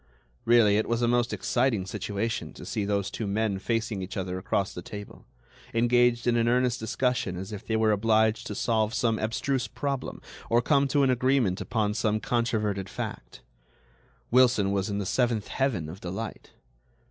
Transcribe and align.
Really, 0.45 0.77
it 0.77 0.89
was 0.89 1.03
a 1.03 1.07
most 1.07 1.31
exciting 1.31 1.85
situation 1.85 2.53
to 2.53 2.65
see 2.65 2.85
those 2.85 3.11
two 3.11 3.27
men 3.27 3.59
facing 3.59 4.01
each 4.01 4.17
other 4.17 4.39
across 4.39 4.73
the 4.73 4.81
table, 4.81 5.27
engaged 5.75 6.25
in 6.25 6.35
an 6.37 6.47
earnest 6.47 6.79
discussion 6.79 7.37
as 7.37 7.51
if 7.51 7.67
they 7.67 7.75
were 7.75 7.91
obliged 7.91 8.47
to 8.47 8.55
solve 8.55 8.95
some 8.95 9.19
abstruse 9.19 9.67
problem 9.67 10.19
or 10.49 10.59
come 10.59 10.87
to 10.87 11.03
an 11.03 11.11
agreement 11.11 11.61
upon 11.61 11.93
some 11.93 12.19
controverted 12.19 12.89
fact. 12.89 13.41
Wilson 14.31 14.71
was 14.71 14.89
in 14.89 14.97
the 14.97 15.05
seventh 15.05 15.49
heaven 15.49 15.87
of 15.87 16.01
delight. 16.01 16.49